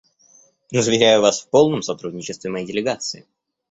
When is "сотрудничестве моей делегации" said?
1.83-3.27